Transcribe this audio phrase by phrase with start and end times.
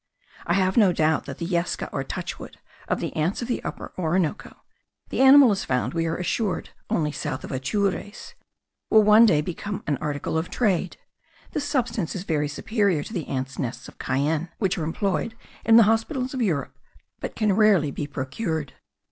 [0.47, 2.57] I have no doubt that the yesca or touchwood
[2.87, 4.63] of ants of the Upper Orinoco
[5.09, 8.33] (the animal is found, we were assured, only south of Atures)
[8.89, 10.97] will one day become an article of trade.
[11.51, 15.75] This substance is very superior to the ants' nests of Cayenne, which are employed in
[15.77, 16.75] the hospitals of Europe,
[17.19, 18.73] but can rarely be procured.